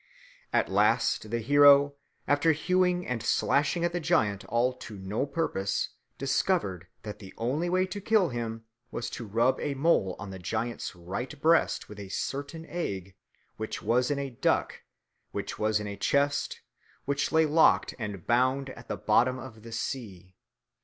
At 0.51 0.67
last 0.67 1.29
the 1.29 1.37
hero, 1.41 1.93
after 2.27 2.53
hewing 2.53 3.05
and 3.05 3.21
slashing 3.21 3.85
at 3.85 3.93
the 3.93 3.99
giant 3.99 4.43
all 4.45 4.73
to 4.77 4.97
no 4.97 5.27
purpose, 5.27 5.89
discovered 6.17 6.87
that 7.03 7.19
the 7.19 7.35
only 7.37 7.69
way 7.69 7.85
to 7.85 8.01
kill 8.01 8.29
him 8.29 8.65
was 8.89 9.11
to 9.11 9.27
rub 9.27 9.59
a 9.59 9.75
mole 9.75 10.15
on 10.17 10.31
the 10.31 10.39
giant's 10.39 10.95
right 10.95 11.39
breast 11.39 11.87
with 11.87 11.99
a 11.99 12.09
certain 12.09 12.65
egg, 12.65 13.13
which 13.57 13.83
was 13.83 14.09
in 14.09 14.17
a 14.17 14.31
duck, 14.31 14.81
which 15.33 15.59
was 15.59 15.79
in 15.79 15.85
a 15.85 15.97
chest, 15.97 16.61
which 17.05 17.31
lay 17.31 17.45
locked 17.45 17.93
and 17.99 18.25
bound 18.25 18.71
at 18.71 18.87
the 18.87 18.97
bottom 18.97 19.37
of 19.37 19.61
the 19.61 19.71
sea. 19.71 20.33